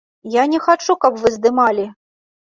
[0.35, 1.85] Я не хачу, каб вы здымалі!